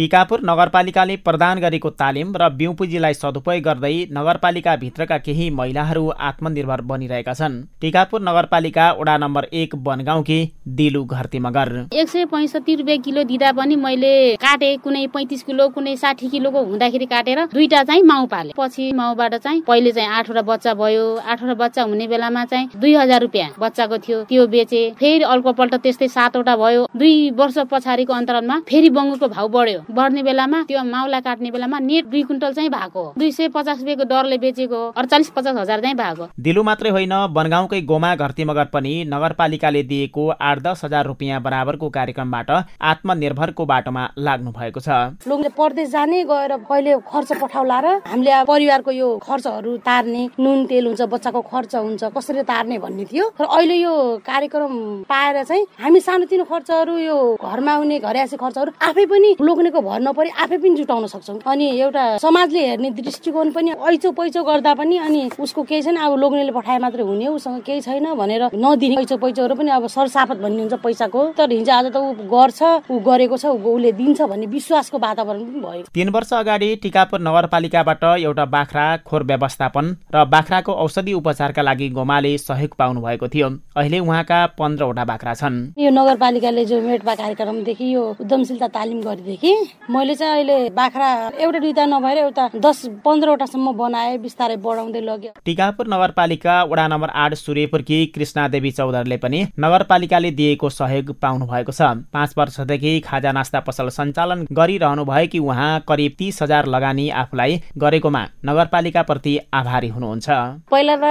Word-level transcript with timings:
टिकापुर 0.00 0.40
नगरपालिकाले 0.44 1.14
प्रदान 1.16 1.58
गरेको 1.60 1.90
तालिम 1.92 2.28
र 2.40 2.48
बिउ 2.50 2.72
पुँजीलाई 2.72 3.14
सदुपयोग 3.14 3.64
गर्दै 3.64 3.90
नगरपालिकाभित्रका 4.12 5.16
केही 5.18 5.48
महिलाहरू 5.52 6.04
आत्मनिर्भर 6.28 6.80
बनिरहेका 6.90 7.34
छन्। 7.34 7.58
टिकापुर 7.80 8.20
नगरपालिका 8.28 8.86
वडा 8.92 9.16
नम्बर 9.18 9.44
एक 9.52 9.74
बनगाउँकी 9.88 10.38
दिलु 10.78 11.02
घरती 11.06 11.38
मगर 11.38 11.72
एक 11.92 12.08
सय 12.08 12.24
पैँसठी 12.32 12.74
रुपियाँ 12.80 12.98
किलो 13.00 13.24
दिँदा 13.24 13.50
पनि 13.60 13.76
मैले 13.76 14.14
काटे 14.40 14.70
कुनै 14.86 15.06
पैँतिस 15.12 15.42
किलो 15.42 15.68
कुनै 15.76 15.94
साठी 15.96 16.28
किलोको 16.30 16.64
हुँदाखेरि 16.70 17.06
काटेर 17.12 17.44
दुईटा 17.52 17.82
चाहिँ 17.84 18.02
माउ 18.02 18.26
पाले। 18.32 18.56
पछि 18.56 18.90
माउबाट 18.94 19.34
चाहिँ 19.36 19.62
पहिले 19.68 19.92
चाहिँ 19.92 20.08
आठवटा 20.08 20.42
बच्चा 20.48 20.74
भयो। 20.80 21.04
आठवटा 21.18 21.54
बच्चा 21.60 21.82
हुने 21.82 22.06
बेलामा 22.08 22.44
चाहिँ 22.46 22.70
दुई 22.78 22.94
हजार 22.94 23.20
रुपियाँ 23.20 23.50
बच्चाको 23.60 23.98
थियो। 24.08 24.22
त्यो 24.32 24.46
बेचे। 24.48 24.82
फेरि 24.96 25.24
अर्को 25.28 25.52
पल्ट 25.60 25.74
त्यस्तै 25.84 26.08
सातवटा 26.08 26.56
भयो। 26.56 26.88
दुई 26.96 27.14
वर्ष 27.36 27.58
पछाडिको 27.70 28.12
अन्तरालमा 28.14 28.60
फेरि 28.64 28.90
बङ्गुरको 28.96 29.28
भाउ 29.36 29.48
बढ्यो। 29.50 29.86
बढ्ने 29.90 30.22
बेलामा 30.22 30.62
त्यो 30.68 30.82
माउलाई 30.84 31.20
काट्ने 31.20 31.50
बेलामा 31.50 31.78
नेट 31.80 32.04
दुई 32.06 32.22
कुइन्टल 32.22 32.52
चाहिँ 32.52 32.70
भएको। 32.70 33.02
दुई 33.18 33.30
सय 33.32 33.48
पचास 33.48 33.78
रुपियाँको 33.78 34.04
दरले 34.04 34.38
बेचेको 34.38 34.80
अडचालिस 34.92 35.30
पचास 35.30 35.56
हजार 35.56 35.80
चाहिँ 35.80 35.96
भएको। 35.96 36.28
दिलु 36.38 36.62
मात्रै 36.62 36.90
होइन 36.90 37.14
बनगाउँकै 37.32 37.80
गोमा 37.82 38.14
घरती 38.16 38.44
मगर 38.44 38.64
पनि 38.74 38.94
नगरपालिकाले 39.08 39.82
दिएको 39.82 40.28
आठ 40.30 40.58
दस 40.62 40.84
हजार 40.84 41.06
रुपियाँ 41.06 41.40
बराबरको 41.42 41.88
कार्यक्रमबाट 41.90 42.50
आत्मनिर्भरको 42.82 43.66
बाटोमा 43.66 44.02
लाग्नु 44.18 44.50
भएको 44.50 44.80
छ। 44.80 44.88
लोकले 45.26 45.48
परदेश 45.58 45.88
जाने 45.90 46.22
गएर 46.24 46.56
कहिले 46.64 46.98
खर्च 47.02 47.32
पठाउला 47.40 47.78
र 47.80 47.86
हामीले 48.06 48.44
परिवारको 48.44 48.90
यो 48.92 49.08
खर्चहरू 49.20 49.76
तार्ने 49.82 50.22
नुन 50.38 50.64
तेल 50.66 50.86
हुन्छ 50.86 51.02
बच्चाको 51.08 51.40
खर्च 51.42 51.74
हुन्छ 51.76 52.02
कसरी 52.16 52.42
तार्ने 52.44 52.78
भन्ने 52.78 53.04
थियो। 53.04 53.24
र 53.40 53.44
अहिले 53.46 53.76
यो 53.76 53.94
कार्यक्रम 54.24 54.72
पाएर 55.08 55.42
चाहिँ 55.44 55.64
हामी 55.80 56.00
सानोतिनो 56.00 56.44
खर्चहरू 56.44 56.98
यो 56.98 57.16
घरमा 57.36 57.72
आउने 57.72 57.98
घरे 57.98 58.26
खर्चहरू 58.30 58.70
आफै 58.80 59.04
पनि 59.06 59.30
लोग्नेको 59.40 59.79
भर 59.80 60.00
नपरि 60.00 60.30
आफै 60.40 60.56
पनि 60.58 60.74
जुटाउन 60.76 61.06
सक्छौँ। 61.06 61.38
अनि 61.46 61.66
एउटा 61.80 62.04
समाजले 62.18 62.66
हेर्ने 62.66 62.90
दृष्टिकोण 63.00 63.50
पनि 63.50 63.70
ऐचो 63.70 64.10
पैचो 64.12 64.42
गर्दा 64.44 64.74
पनि 64.74 64.96
अनि 64.98 65.20
उसको 65.40 65.62
केही 65.62 65.82
छैन 65.82 65.96
अब 65.96 66.18
लोग्नेले 66.18 66.52
पठाए 66.52 66.78
मात्रै 66.78 67.02
हुने 67.02 67.26
उसँग 67.28 67.60
केही 67.66 67.80
छैन 67.80 68.14
भनेर 68.14 68.48
नदिने 68.54 68.96
ऐचो 69.02 69.16
पैचोहरू 69.16 69.54
पनि 69.54 69.70
अब 69.70 69.86
सरसापत 69.86 70.36
भन्ने 70.42 70.60
हुन्छ 70.60 70.74
पैसाको। 70.84 71.24
तर 71.38 71.52
हिजो 71.52 71.72
आज 71.72 71.86
त 71.92 71.96
ऊ 71.96 72.12
गर्छ 72.28 72.60
ऊ 72.90 72.98
गरेको 73.00 73.36
छ 73.36 73.46
उसले 73.50 73.92
दिन्छ 73.92 74.20
भन्ने 74.22 74.46
विश्वासको 74.46 74.98
वातावरण 74.98 75.44
पनि 75.44 75.60
भयो। 75.60 75.84
तीन 75.94 76.08
वर्ष 76.10 76.32
अगाडि 76.34 76.68
टिकापुर 76.82 77.20
नगरपालिकाबाट 77.20 78.04
एउटा 78.04 78.44
बाख्रा 78.46 78.86
खोर 79.06 79.22
व्यवस्थापन 79.24 79.86
र 80.14 80.24
बाख्राको 80.26 80.72
औषधि 80.84 81.12
उपचारका 81.12 81.62
लागि 81.62 81.88
गोमाले 81.90 82.36
सहयोग 82.38 82.74
पाउनु 82.78 83.00
भएको 83.00 83.28
थियो। 83.28 83.48
अहिले 83.76 83.98
उहाँका 84.00 84.38
पन्ध्रवटा 84.58 85.04
बाख्रा 85.04 85.34
छन्। 85.34 85.56
यो 85.78 85.90
नगरपालिकाले 85.90 86.64
जो 86.64 86.80
मेटपा 86.80 87.14
कार्यक्रमदेखि 87.14 87.86
यो 87.94 88.02
उद्यमशीलता 88.20 88.68
तालिम 88.68 89.00
गरेदेखि 89.02 89.52
मैले 89.90 90.14
चाहिँ 90.14 90.32
अहिले 90.34 90.58
बाख्रा 90.70 91.08
एउटा 91.40 91.58
दुईटा 91.58 91.84
नभएर 91.86 92.18
एउटा 92.18 92.48
दस 92.56 92.78
पन्ध्रवटासम्म 93.04 93.72
बनाए 93.76 94.16
बिस्तारै 94.18 94.56
बढाउँदै 94.56 95.00
लग्यो। 95.00 95.32
टिकापुर 95.44 95.86
नगरपालिका 95.88 96.54
वडा 96.64 96.86
नम्बर 96.88 97.10
आठ 97.14 97.34
सूर्यपुरकी 97.34 97.98
कृष्णादेवी 98.14 98.70
चौधरीले 98.70 99.16
पनि 99.16 99.40
नगरपालिकाले 99.60 100.30
दिएको 100.40 100.68
सहयोग 100.70 101.12
पाउनु 101.20 101.46
भएको 101.46 101.72
छ। 101.72 101.82
पाँच 102.14 102.34
वर्षदेखि 102.38 102.92
खाजा 103.00 103.32
नास्ता 103.32 103.60
पसल 103.66 103.88
सञ्चालन 103.90 104.46
गरिरहनु 104.52 105.04
भएकी 105.04 105.38
उहाँ 105.40 105.70
करिब 105.88 106.12
तिस 106.18 106.42
हजार 106.42 106.66
लगानी 106.66 107.08
आफूलाई 107.22 107.60
गरेकोमा 107.78 108.22
नगरपालिका 108.46 109.02
प्रति 109.02 109.38
आभारी 109.52 109.88
हुनुहुन्छ। 109.88 110.28
पहिला 110.70 110.96
त 110.96 111.04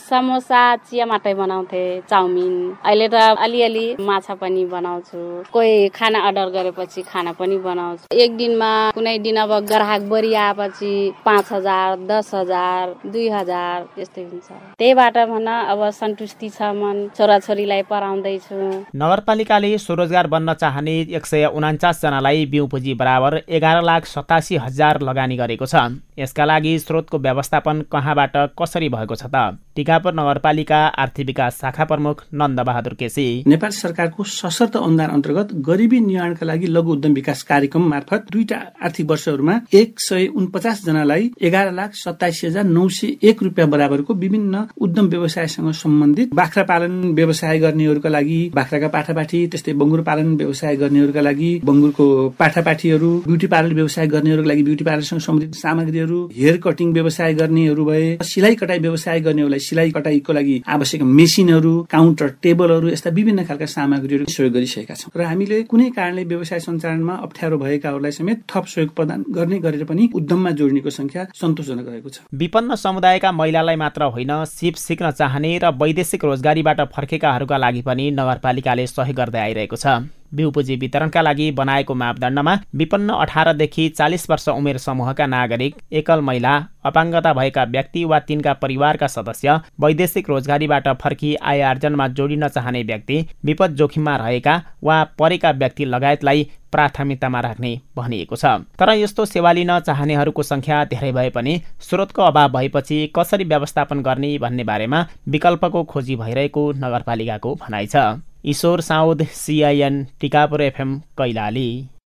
समोसा 0.00 0.62
चिया 0.88 1.06
मात्रै 1.06 1.34
बनाउँथे 1.34 1.82
चाउमिन। 2.08 2.54
अहिले 2.84 3.08
त 3.08 3.14
अलिअलि 3.38 3.86
माछा 4.00 4.34
पनि 4.40 4.64
बनाउँछु। 4.66 5.18
कोही 5.52 5.88
खाना 5.90 6.18
अर्डर 6.28 6.48
गरेपछि 6.56 7.02
खाना 7.02 7.32
पनि 7.32 7.56
बनाउँछु। 7.60 7.91
एक 8.12 8.36
दिनमा 8.36 8.70
कुनै 8.94 9.18
दिन 9.18 9.36
अब 9.36 9.52
ग्राहक 9.66 10.02
बढी 10.10 10.32
आएपछि 10.34 10.92
पाँच 11.24 11.52
हजार 11.52 11.96
दस 12.08 12.30
हजार 12.34 12.94
दुई 13.06 13.28
हजार 13.28 13.82
त्यस्तै 13.96 14.22
हुन्छ। 14.22 14.48
त्यहीबाट 14.78 15.16
भन 15.28 15.46
अब 15.46 15.80
सन्तुष्टि 15.90 16.48
छ 16.48 16.62
मन 16.74 17.08
छोराछोरीलाई 17.16 17.82
पढाउँदैछु। 17.90 18.58
नगरपालिकाले 18.94 19.76
स्वरोजगार 19.78 20.26
बन्न 20.26 20.54
चाहने 20.54 20.96
एक 21.12 21.26
सय 21.26 21.46
उनाचास 21.54 22.02
जनालाई 22.02 22.46
बिउ 22.46 22.66
पुँजी 22.66 22.94
बराबर 22.94 23.40
एघार 23.48 23.82
लाख 23.82 24.06
सतासी 24.06 24.56
हजार 24.56 25.00
लगानी 25.02 25.36
गरेको 25.36 25.66
छ। 25.66 25.74
यसका 26.18 26.44
लागि 26.44 26.78
स्रोतको 26.78 27.18
व्यवस्थापन 27.18 27.80
कहाँबाट 27.92 28.36
कसरी 28.58 28.88
भएको 28.88 29.14
छ 29.14 29.26
त? 29.26 29.58
टिकापुर 29.76 30.12
नगरपालिका 30.12 30.78
आर्थिक 31.02 31.26
विकास 31.26 31.54
शाखा 31.56 31.84
प्रमुख 31.84 32.22
नन्द 32.34 32.60
बहादुर 32.62 32.94
केसी। 32.94 33.22
नेपाल 33.46 33.70
सरकारको 33.72 34.24
सशर्त 34.30 34.76
अनुदान 34.78 35.10
अन्तर्गत 35.10 35.54
गरिबी 35.64 36.00
निवारणका 36.02 36.46
लागि 36.46 36.66
लघु 36.68 36.92
उद्यम 36.92 37.12
विकास 37.14 37.42
कार्यक्रम 37.42 37.88
मार्फत 37.88 38.26
दुईटा 38.32 38.56
आर्थिक 38.84 39.06
वर्षहरूमा 39.10 39.54
एक 39.74 40.00
सय 40.00 40.26
उनपचास 40.34 40.84
जनालाई 40.86 41.30
एघार 41.42 41.72
लाख 41.72 41.94
सत्ताइस 41.96 42.40
हजार 42.44 42.64
नौ 42.66 42.88
सय 42.90 43.14
एक 43.30 43.42
रुपियाँ 43.42 43.68
बराबरको 43.70 44.14
विभिन्न 44.16 44.64
उद्यम 44.78 45.08
व्यवसायसँग 45.08 45.70
सम्बन्धित 45.74 46.34
बाख्रा 46.34 46.64
पालन 46.64 47.00
व्यवसाय 47.14 47.58
गर्नेहरूका 47.58 48.08
लागि 48.10 48.40
बाख्राका 48.54 48.88
पाठापाठी 48.90 49.46
त्यस्तै 49.48 49.72
बङ्गुर 49.80 50.02
पालन 50.02 50.36
व्यवसाय 50.36 50.76
गर्नेहरूका 50.84 51.20
लागि 51.22 51.50
बङ्गुरको 51.64 52.08
पाठापाठीहरू 52.38 53.10
ब्युटी 53.26 53.52
पार्लर 53.54 53.74
व्यवसाय 53.74 54.06
गर्नेहरूको 54.08 54.48
लागि 54.48 54.68
ब्युटी 54.68 54.84
पार्लरसँग 54.84 55.24
सम्बन्धित 55.28 55.58
सामग्रीहरू 55.62 56.20
हेयर 56.36 56.60
कटिङ 56.62 56.92
व्यवसाय 56.92 57.34
गर्नेहरू 57.34 57.84
भए 57.84 58.06
सिलाइ 58.26 58.54
कटाई 58.60 58.78
व्यवसाय 58.80 59.20
गर्नेहरूलाई 59.22 59.60
सिलाइ 59.62 59.90
कटाईको 59.96 60.32
लागि 60.32 60.56
आवश्यक 60.68 61.02
मेसिनहरू 61.18 61.72
काउन्टर 61.90 62.28
टेबलहरू 62.42 62.88
यस्ता 62.88 63.10
विभिन्न 63.18 63.44
खालका 63.48 63.66
सामग्रीहरू 63.74 64.24
सहयोग 64.28 64.52
गरिसकेका 64.54 64.94
छौँ। 64.94 65.10
र 65.16 65.22
हामीले 65.30 65.62
कुनै 65.70 65.88
कारणले 65.96 66.24
व्यवसाय 66.32 66.60
सञ्चालनमा 66.60 67.14
अप्ठ्यारो 67.24 67.58
भएकाहरूलाई 67.58 68.12
समेत 68.12 68.38
थप 68.50 68.64
सहयोग 68.66 68.94
प्रदान 68.96 69.24
गर्ने 69.30 69.58
गरेर 69.58 69.84
पनि 69.84 70.08
उद्यममा 70.14 70.50
जोड्नेको 70.60 70.90
संख्या 70.92 71.26
सन्तोषजनक 71.34 71.88
रहेको 71.88 72.08
छ। 72.08 72.18
विपन्न 72.34 72.74
समुदायका 72.76 73.32
महिलालाई 73.32 73.76
मात्र 73.76 74.10
होइन 74.14 74.32
सिप 74.48 74.74
सिक्न 74.78 75.10
चाहने 75.12 75.52
र 75.58 75.70
वैदेशिक 75.82 76.24
रोजगारीबाट 76.24 76.80
फर्केकाहरूका 76.94 77.56
लागि 77.58 77.82
पनि 77.82 78.10
नगरपालिकाले 78.12 78.86
सहयोग 78.88 79.16
गर्दै 79.16 79.40
आइरहेको 79.40 79.76
छ। 79.76 80.21
बिउ 80.34 80.50
पुँजी 80.50 80.76
वितरणका 80.76 81.22
लागि 81.22 81.50
बनाएको 81.52 81.94
मापदण्डमा 81.94 82.54
विपन्न 82.74 83.12
अठारदेखि 83.14 83.88
चालिस 83.88 84.28
वर्ष 84.30 84.48
उमेर 84.48 84.78
समूहका 84.78 85.26
नागरिक 85.26 85.74
एकल 85.92 86.20
महिला 86.20 86.54
अपाङ्गता 86.84 87.32
भएका 87.32 87.64
व्यक्ति 87.64 88.04
वा 88.04 88.18
तिनका 88.20 88.52
परिवारका 88.62 89.06
सदस्य 89.06 89.60
वैदेशिक 89.80 90.30
रोजगारीबाट 90.30 90.88
फर्की 91.02 91.34
आय 91.34 91.60
आर्जनमा 91.62 92.08
जोडिन 92.10 92.48
चाहने 92.48 92.82
व्यक्ति 92.82 93.20
विपद 93.44 93.76
जोखिममा 93.76 94.16
रहेका 94.16 94.60
वा 94.82 95.02
परेका 95.18 95.50
व्यक्ति 95.52 95.84
लगायतलाई 95.84 96.48
प्राथमिकतामा 96.72 97.40
राख्ने 97.40 97.70
भनिएको 97.96 98.36
छ। 98.36 98.44
तर 98.78 98.90
यस्तो 98.92 99.24
सेवा 99.26 99.52
लिन 99.52 99.78
चाहनेहरूको 99.80 100.42
संख्या 100.42 100.84
धेरै 100.86 101.12
भए 101.12 101.30
पनि 101.30 101.60
स्रोतको 101.80 102.22
अभाव 102.22 102.52
भएपछि 102.52 102.98
कसरी 103.16 103.44
व्यवस्थापन 103.44 104.02
गर्ने 104.02 104.36
भन्ने 104.38 104.64
बारेमा 104.64 105.06
विकल्पको 105.28 105.84
खोजी 105.84 106.16
भइरहेको 106.16 106.70
नगरपालिकाको 106.78 107.54
भनाइ 107.62 107.86
छ। 107.86 107.96
Ishwar 108.44 108.80
Saud 108.80 109.22
CIN 109.32 110.06
Tikapur 110.20 110.62
FM 110.62 110.98
Kailali. 111.18 111.68